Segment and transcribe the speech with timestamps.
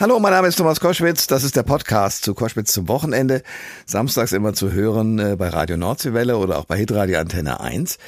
[0.00, 1.28] Hallo, mein Name ist Thomas Koschwitz.
[1.28, 3.44] Das ist der Podcast zu Koschwitz zum Wochenende.
[3.86, 7.98] Samstags immer zu hören äh, bei Radio Nordseewelle oder auch bei Hitradio Antenne 1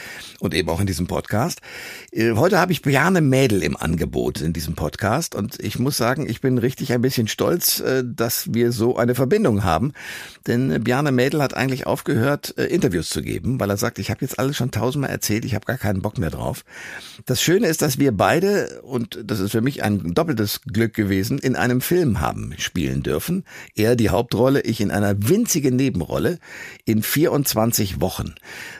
[0.41, 1.61] und eben auch in diesem Podcast.
[2.11, 6.29] Äh, heute habe ich Bjarne Mädel im Angebot in diesem Podcast und ich muss sagen,
[6.29, 9.93] ich bin richtig ein bisschen stolz, äh, dass wir so eine Verbindung haben.
[10.49, 14.41] Denn Bjarne Mädel hat eigentlich aufgehört, Interviews zu geben, weil er sagt, ich habe jetzt
[14.41, 16.65] alles schon tausendmal erzählt, ich habe gar keinen Bock mehr drauf.
[17.27, 21.39] Das Schöne ist, dass wir beide, und das ist für mich ein doppeltes Glück gewesen,
[21.39, 23.45] in einem Film haben spielen dürfen.
[23.75, 26.39] Er die Hauptrolle, ich in einer winzigen Nebenrolle
[26.85, 28.35] in 24 Wochen.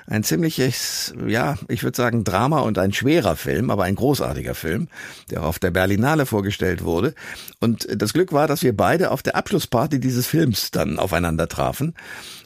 [0.07, 4.89] Ein ziemliches, ja, ich würde sagen Drama und ein schwerer Film, aber ein großartiger Film,
[5.31, 7.15] der auf der Berlinale vorgestellt wurde.
[7.61, 11.95] Und das Glück war, dass wir beide auf der Abschlussparty dieses Films dann aufeinander trafen.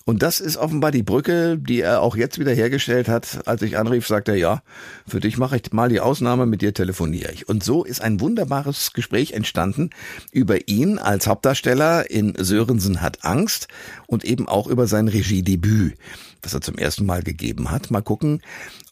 [0.06, 3.46] Und das ist offenbar die Brücke, die er auch jetzt wieder hergestellt hat.
[3.46, 4.62] Als ich anrief, sagte er, ja,
[5.06, 7.48] für dich mache ich mal die Ausnahme, mit dir telefoniere ich.
[7.48, 9.90] Und so ist ein wunderbares Gespräch entstanden
[10.32, 13.68] über ihn als Hauptdarsteller in Sörensen hat Angst
[14.06, 15.96] und eben auch über sein Regiedebüt,
[16.40, 17.90] das er zum ersten Mal gegeben hat.
[17.90, 18.40] Mal gucken,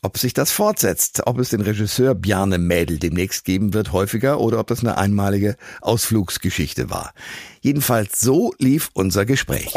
[0.02, 4.60] ob sich das fortsetzt, ob es den Regisseur Bjarne Mädel demnächst geben wird, häufiger, oder
[4.60, 7.12] ob das eine einmalige Ausflugsgeschichte war.
[7.60, 9.74] Jedenfalls so lief unser Gespräch.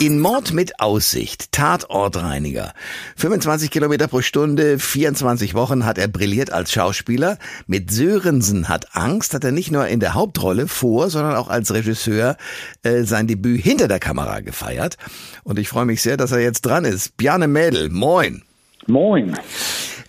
[0.00, 2.72] In Mord mit Aussicht, Tatortreiniger.
[3.16, 7.38] 25 Kilometer pro Stunde, 24 Wochen hat er brilliert als Schauspieler.
[7.66, 11.72] Mit Sörensen hat Angst, hat er nicht nur in der Hauptrolle vor, sondern auch als
[11.72, 12.36] Regisseur
[12.82, 14.96] äh, sein Debüt hinter der Kamera gefeiert.
[15.42, 17.16] Und ich freue mich sehr, dass er jetzt dran ist.
[17.16, 18.42] Bjarne Mädel, moin.
[18.86, 19.36] Moin.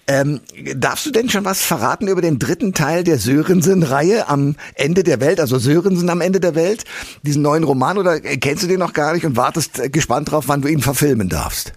[0.07, 0.41] Ähm,
[0.75, 5.19] darfst du denn schon was verraten über den dritten Teil der Sörensen-Reihe am Ende der
[5.19, 6.83] Welt, also Sörensen am Ende der Welt,
[7.23, 10.61] diesen neuen Roman, oder kennst du den noch gar nicht und wartest gespannt drauf, wann
[10.61, 11.73] du ihn verfilmen darfst?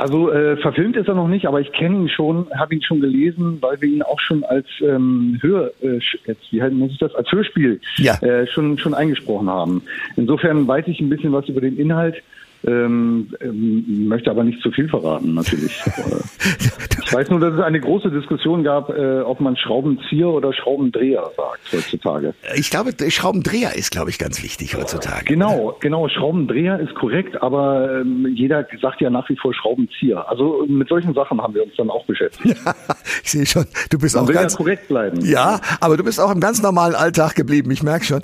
[0.00, 3.00] Also äh, verfilmt ist er noch nicht, aber ich kenne ihn schon, habe ihn schon
[3.00, 6.98] gelesen, weil wir ihn auch schon als ähm, Hör, äh, jetzt, wie heißt muss ich
[6.98, 8.14] das, als Hörspiel ja.
[8.22, 9.82] äh, schon schon eingesprochen haben.
[10.16, 12.22] Insofern weiß ich ein bisschen was über den Inhalt.
[12.66, 15.80] Ähm, ähm, möchte aber nicht zu viel verraten, natürlich.
[17.04, 21.30] ich weiß nur, dass es eine große Diskussion gab, äh, ob man Schraubenzieher oder Schraubendreher
[21.36, 22.34] sagt heutzutage.
[22.56, 25.24] Ich glaube, Schraubendreher ist, glaube ich, ganz wichtig heutzutage.
[25.24, 26.08] Genau, genau.
[26.08, 30.28] Schraubendreher ist korrekt, aber ähm, jeder sagt ja nach wie vor Schraubenzieher.
[30.28, 32.58] Also mit solchen Sachen haben wir uns dann auch beschäftigt.
[32.64, 32.74] Ja,
[33.24, 35.24] ich sehe schon, du bist man auch ganz ja korrekt bleiben.
[35.24, 37.70] Ja, aber du bist auch im ganz normalen Alltag geblieben.
[37.70, 38.22] Ich merke schon.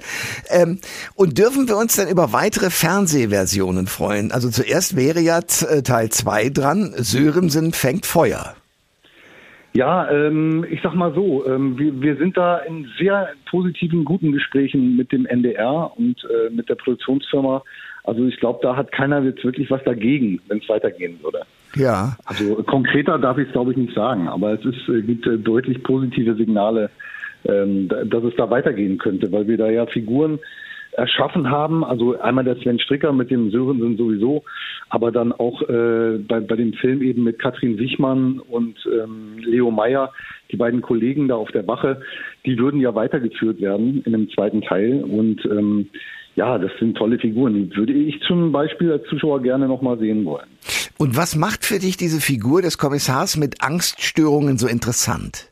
[0.50, 0.78] Ähm,
[1.14, 4.25] und dürfen wir uns dann über weitere Fernsehversionen freuen?
[4.26, 4.32] Sein.
[4.32, 8.54] Also zuerst wäre ja äh, Teil 2 dran, Sörensen fängt Feuer.
[9.72, 14.32] Ja, ähm, ich sag mal so, ähm, wir, wir sind da in sehr positiven, guten
[14.32, 17.62] Gesprächen mit dem NDR und äh, mit der Produktionsfirma.
[18.04, 21.42] Also ich glaube, da hat keiner jetzt wirklich was dagegen, wenn es weitergehen würde.
[21.74, 22.16] Ja.
[22.24, 25.36] Also konkreter darf ich es, glaube ich, nicht sagen, aber es ist, äh, gibt äh,
[25.36, 26.88] deutlich positive Signale,
[27.46, 30.38] ähm, dass es da weitergehen könnte, weil wir da ja Figuren
[30.96, 31.84] erschaffen haben.
[31.84, 34.44] Also einmal der Sven Stricker mit dem Sörensen sowieso,
[34.88, 39.70] aber dann auch äh, bei, bei dem Film eben mit Katrin Wichmann und ähm, Leo
[39.70, 40.12] Meyer,
[40.50, 42.00] die beiden Kollegen da auf der Wache,
[42.44, 45.04] die würden ja weitergeführt werden in dem zweiten Teil.
[45.04, 45.88] Und ähm,
[46.34, 47.54] ja, das sind tolle Figuren.
[47.54, 50.46] Die würde ich zum Beispiel als Zuschauer gerne nochmal sehen wollen.
[50.98, 55.50] Und was macht für dich diese Figur des Kommissars mit Angststörungen so interessant?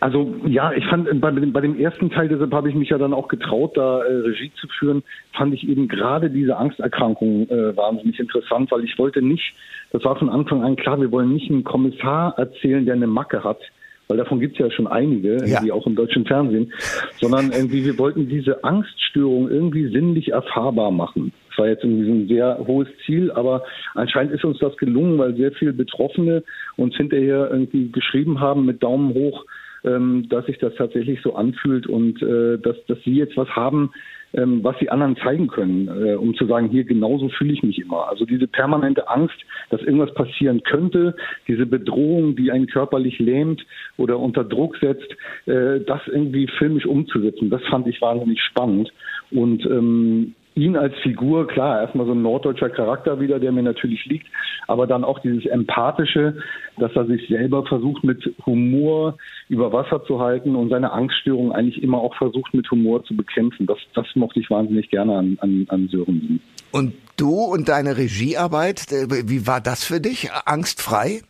[0.00, 2.98] Also ja, ich fand bei dem, bei dem ersten Teil, deshalb habe ich mich ja
[2.98, 7.76] dann auch getraut, da äh, Regie zu führen, fand ich eben gerade diese Angsterkrankung äh,
[7.76, 9.54] wahnsinnig interessant, weil ich wollte nicht,
[9.90, 13.42] das war von Anfang an klar, wir wollen nicht einen Kommissar erzählen, der eine Macke
[13.42, 13.58] hat,
[14.06, 15.60] weil davon gibt es ja schon einige, ja.
[15.72, 16.72] auch im deutschen Fernsehen,
[17.20, 21.32] sondern irgendwie wir wollten diese Angststörung irgendwie sinnlich erfahrbar machen.
[21.50, 25.34] Das war jetzt irgendwie ein sehr hohes Ziel, aber anscheinend ist uns das gelungen, weil
[25.34, 26.44] sehr viele Betroffene
[26.76, 29.44] uns hinterher irgendwie geschrieben haben mit Daumen hoch,
[29.84, 33.90] ähm, dass sich das tatsächlich so anfühlt und äh, dass, dass sie jetzt was haben,
[34.34, 37.78] ähm, was sie anderen zeigen können, äh, um zu sagen, hier genauso fühle ich mich
[37.78, 38.08] immer.
[38.08, 39.36] Also diese permanente Angst,
[39.70, 41.16] dass irgendwas passieren könnte,
[41.46, 43.64] diese Bedrohung, die einen körperlich lähmt
[43.96, 45.10] oder unter Druck setzt,
[45.46, 48.92] äh, das irgendwie filmisch umzusetzen, das fand ich wahnsinnig spannend.
[49.30, 54.04] Und ähm, ihn als Figur, klar, erstmal so ein norddeutscher Charakter wieder, der mir natürlich
[54.06, 54.26] liegt,
[54.66, 56.36] aber dann auch dieses Empathische,
[56.78, 59.16] dass er sich selber versucht mit Humor
[59.48, 63.66] über Wasser zu halten und seine Angststörung eigentlich immer auch versucht mit Humor zu bekämpfen.
[63.66, 66.40] Das, das mochte ich wahnsinnig gerne an, an, an Sörensen.
[66.70, 70.30] Und du und deine Regiearbeit, äh, wie war das für dich?
[70.44, 71.22] Angstfrei?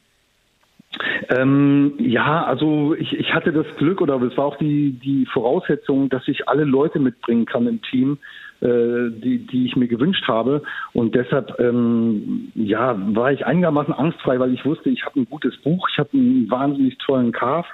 [1.29, 6.09] Ähm, ja, also ich, ich hatte das Glück oder es war auch die, die Voraussetzung,
[6.09, 8.19] dass ich alle Leute mitbringen kann im Team,
[8.61, 10.63] äh, die, die ich mir gewünscht habe.
[10.95, 15.57] Und deshalb ähm, ja, war ich einigermaßen angstfrei, weil ich wusste, ich habe ein gutes
[15.59, 17.71] Buch, ich habe einen wahnsinnig tollen Cast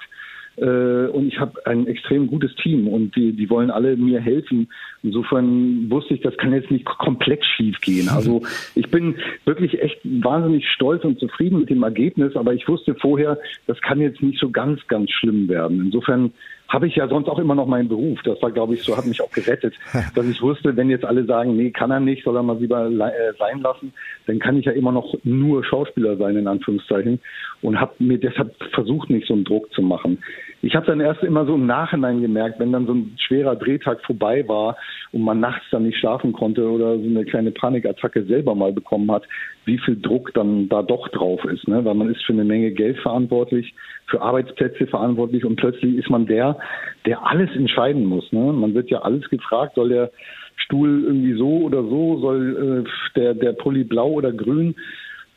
[0.56, 4.68] und ich habe ein extrem gutes Team und die, die wollen alle mir helfen.
[5.02, 8.08] Insofern wusste ich, das kann jetzt nicht komplett schief gehen.
[8.08, 8.42] Also
[8.74, 13.38] ich bin wirklich echt wahnsinnig stolz und zufrieden mit dem Ergebnis, aber ich wusste vorher,
[13.66, 15.80] das kann jetzt nicht so ganz, ganz schlimm werden.
[15.86, 16.32] Insofern
[16.68, 18.20] habe ich ja sonst auch immer noch meinen Beruf.
[18.24, 19.74] Das war, glaube ich, so hat mich auch gerettet,
[20.14, 22.86] dass ich wusste, wenn jetzt alle sagen, nee, kann er nicht, soll er mal lieber
[22.86, 23.92] äh, sein lassen,
[24.26, 27.20] dann kann ich ja immer noch nur Schauspieler sein, in Anführungszeichen,
[27.62, 30.18] und habe mir deshalb versucht, nicht so einen Druck zu machen.
[30.62, 34.00] Ich habe dann erst immer so im Nachhinein gemerkt, wenn dann so ein schwerer Drehtag
[34.02, 34.76] vorbei war
[35.12, 39.10] und man nachts dann nicht schlafen konnte oder so eine kleine Panikattacke selber mal bekommen
[39.12, 39.24] hat,
[39.66, 41.68] wie viel Druck dann da doch drauf ist.
[41.68, 41.84] Ne?
[41.84, 43.74] Weil man ist für eine Menge Geld verantwortlich,
[44.06, 46.58] für Arbeitsplätze verantwortlich und plötzlich ist man der,
[47.06, 48.30] der alles entscheiden muss.
[48.32, 48.52] Ne?
[48.52, 50.10] Man wird ja alles gefragt, soll der
[50.56, 54.74] Stuhl irgendwie so oder so, soll äh, der, der Pulli blau oder grün.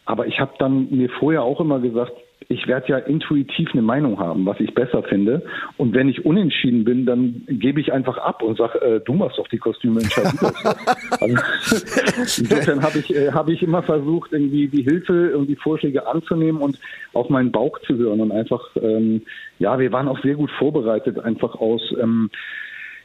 [0.06, 2.14] Aber ich habe dann mir vorher auch immer gesagt,
[2.50, 5.44] ich werde ja intuitiv eine Meinung haben, was ich besser finde.
[5.76, 9.38] Und wenn ich unentschieden bin, dann gebe ich einfach ab und sage, äh, du machst
[9.38, 11.22] doch die Kostüme, entscheid du das.
[11.22, 11.36] also,
[12.42, 16.62] insofern habe ich, äh, hab ich immer versucht, irgendwie die Hilfe und die Vorschläge anzunehmen
[16.62, 16.80] und
[17.14, 19.24] auf meinen Bauch zu hören und einfach, ähm,
[19.60, 22.30] ja, wir waren auch sehr gut vorbereitet, einfach aus, ähm,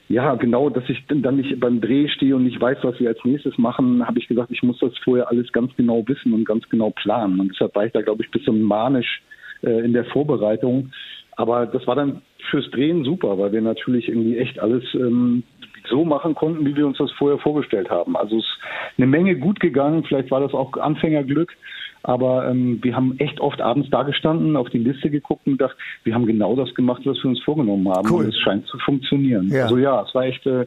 [0.08, 3.24] ja, genau, dass ich dann nicht beim Dreh stehe und nicht weiß, was wir als
[3.24, 6.68] nächstes machen, habe ich gesagt, ich muss das vorher alles ganz genau wissen und ganz
[6.68, 7.40] genau planen.
[7.40, 9.22] Und deshalb war ich da, glaube ich, ein bisschen manisch
[9.62, 10.92] äh, in der Vorbereitung.
[11.36, 15.44] Aber das war dann fürs Drehen super, weil wir natürlich irgendwie echt alles ähm,
[15.88, 18.16] so machen konnten, wie wir uns das vorher vorgestellt haben.
[18.16, 18.58] Also es ist
[18.98, 20.04] eine Menge gut gegangen.
[20.04, 21.52] Vielleicht war das auch Anfängerglück.
[22.02, 25.76] Aber ähm, wir haben echt oft abends da gestanden, auf die Liste geguckt und gedacht,
[26.04, 28.08] wir haben genau das gemacht, was wir uns vorgenommen haben.
[28.10, 28.24] Cool.
[28.24, 29.48] Und es scheint zu funktionieren.
[29.48, 29.64] Ja.
[29.64, 30.66] Also ja, es war echt äh,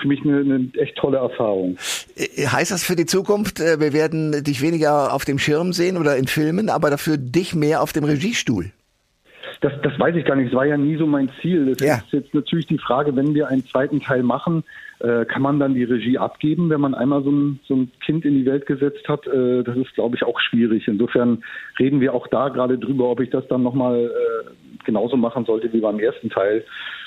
[0.00, 1.76] für mich eine, eine echt tolle Erfahrung.
[2.16, 5.96] Äh, heißt das für die Zukunft, äh, wir werden dich weniger auf dem Schirm sehen
[5.96, 8.70] oder in Filmen, aber dafür dich mehr auf dem Regiestuhl?
[9.60, 10.48] Das, das weiß ich gar nicht.
[10.48, 11.74] Es war ja nie so mein Ziel.
[11.74, 11.96] Das ja.
[11.96, 14.62] ist jetzt natürlich die Frage, wenn wir einen zweiten Teil machen,
[15.00, 18.24] äh, kann man dann die Regie abgeben, wenn man einmal so ein, so ein Kind
[18.24, 19.26] in die Welt gesetzt hat?
[19.26, 20.86] Äh, das ist, glaube ich, auch schwierig.
[20.86, 21.42] Insofern
[21.78, 25.72] reden wir auch da gerade drüber, ob ich das dann nochmal äh, genauso machen sollte
[25.72, 26.64] wie beim ersten Teil.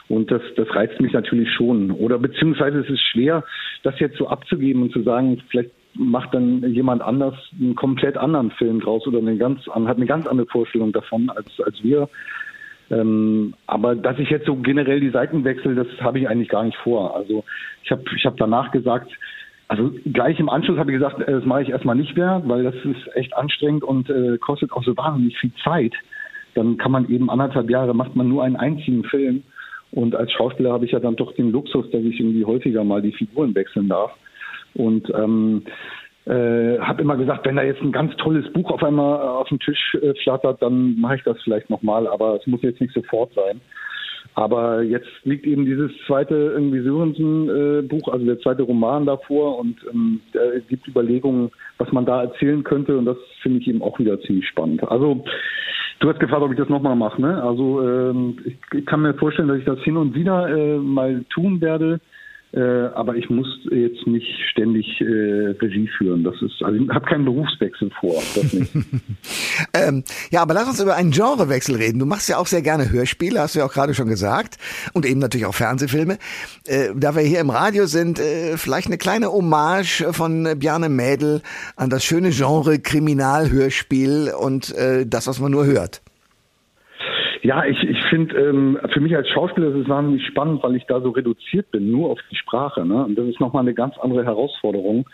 [0.09, 1.91] Und das, das reizt mich natürlich schon.
[1.91, 3.45] Oder beziehungsweise es ist schwer,
[3.83, 5.71] das jetzt so abzugeben und zu sagen, vielleicht
[6.09, 10.27] macht dann jemand anders einen komplett anderen Film draus oder eine ganz, hat eine ganz
[10.27, 12.09] andere Vorstellung davon als, als wir.
[12.89, 16.63] Ähm, aber dass ich jetzt so generell die Seiten wechsle, das habe ich eigentlich gar
[16.63, 17.15] nicht vor.
[17.15, 17.43] Also
[17.83, 19.09] ich habe ich hab danach gesagt,
[19.67, 22.63] also gleich im Anschluss habe ich gesagt, äh, das mache ich erstmal nicht mehr, weil
[22.63, 25.93] das ist echt anstrengend und äh, kostet auch so wahnsinnig viel Zeit.
[26.55, 29.43] Dann kann man eben anderthalb Jahre, macht man nur einen einzigen Film.
[29.91, 33.01] Und als Schauspieler habe ich ja dann doch den Luxus, dass ich irgendwie häufiger mal
[33.01, 34.11] die Figuren wechseln darf.
[34.75, 35.63] Und ähm,
[36.25, 39.59] äh, habe immer gesagt, wenn da jetzt ein ganz tolles Buch auf einmal auf dem
[39.59, 43.33] Tisch äh, flattert, dann mache ich das vielleicht nochmal, aber es muss jetzt nicht sofort
[43.33, 43.59] sein.
[44.33, 49.75] Aber jetzt liegt eben dieses zweite irgendwie Sörensen-Buch, äh, also der zweite Roman davor und
[49.91, 53.99] ähm, es gibt Überlegungen, was man da erzählen könnte und das finde ich eben auch
[53.99, 54.83] wieder ziemlich spannend.
[54.89, 55.25] Also
[55.99, 57.21] du hast gefragt, ob ich das nochmal mache.
[57.21, 57.41] Ne?
[57.43, 61.25] Also ähm, ich, ich, kann mir vorstellen, dass ich das hin und wieder äh, mal
[61.29, 61.99] tun werde.
[62.53, 66.23] Äh, aber ich muss jetzt nicht ständig äh, Regie führen.
[66.25, 68.21] Das ist, also ich habe keinen Berufswechsel vor.
[68.35, 68.73] Das nicht.
[69.73, 71.99] ähm, ja, aber lass uns über einen Genrewechsel reden.
[71.99, 74.57] Du machst ja auch sehr gerne Hörspiele, hast du ja auch gerade schon gesagt,
[74.93, 76.17] und eben natürlich auch Fernsehfilme.
[76.67, 81.41] Äh, da wir hier im Radio sind, äh, vielleicht eine kleine Hommage von Bjarne Mädel
[81.77, 86.01] an das schöne Genre Kriminalhörspiel und äh, das, was man nur hört.
[87.43, 90.85] Ja, ich, ich finde, ähm, für mich als Schauspieler ist es wahnsinnig spannend, weil ich
[90.85, 92.85] da so reduziert bin, nur auf die Sprache.
[92.85, 93.05] Ne?
[93.05, 95.09] Und das ist nochmal eine ganz andere Herausforderung.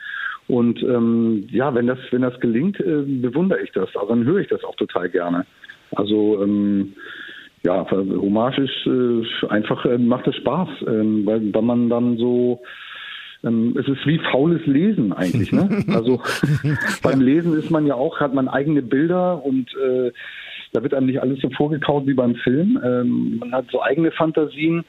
[0.48, 3.96] Und ähm, ja, wenn das, wenn das gelingt, äh, bewundere ich das.
[3.96, 5.46] Also dann höre ich das auch total gerne.
[5.96, 6.94] Also ähm,
[7.63, 12.62] ja, Hommage ist äh, einfach, äh, macht es Spaß, äh, weil, weil man dann so
[13.44, 15.51] ähm, es ist wie faules Lesen eigentlich.
[15.51, 15.84] Ne?
[15.94, 16.22] Also
[17.04, 20.12] beim Lesen ist man ja auch, hat man eigene Bilder und äh,
[20.77, 22.79] da wird einem nicht alles so vorgekaut wie beim Film.
[22.86, 24.86] Ähm, man hat so eigene Fantasien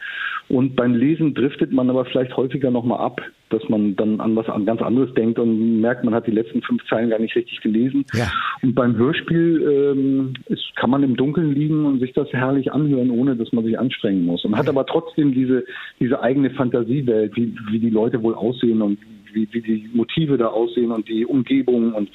[0.48, 4.50] und beim Lesen driftet man aber vielleicht häufiger nochmal ab, dass man dann an was
[4.50, 7.62] an ganz anderes denkt und merkt, man hat die letzten fünf Zeilen gar nicht richtig
[7.62, 8.04] gelesen.
[8.12, 8.30] Ja.
[8.60, 13.10] Und beim Hörspiel ähm, ist, kann man im Dunkeln liegen und sich das herrlich anhören,
[13.10, 14.44] ohne dass man sich anstrengen muss.
[14.44, 15.64] Und hat aber trotzdem diese,
[16.00, 18.98] diese eigene Fantasiewelt, wie, wie die Leute wohl aussehen und
[19.32, 22.10] wie, wie die Motive da aussehen und die Umgebung und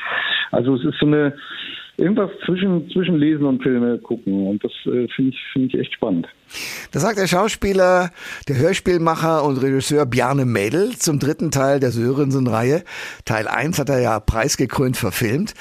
[0.52, 1.34] also es ist so eine
[1.98, 4.48] irgendwas zwischen, zwischen Lesen und Filme gucken.
[4.48, 6.28] Und das äh, finde ich, finde ich echt spannend.
[6.92, 8.12] Das sagt der Schauspieler,
[8.48, 12.84] der Hörspielmacher und Regisseur Bjarne Mädel zum dritten Teil der Sörensen-Reihe.
[13.26, 15.54] Teil 1 hat er ja preisgekrönt verfilmt.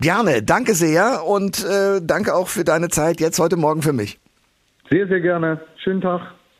[0.00, 4.18] Bjarne, danke sehr und äh, danke auch für deine Zeit jetzt heute Morgen für mich.
[4.90, 5.60] Sehr, sehr gerne.
[5.76, 6.34] Schönen Tag.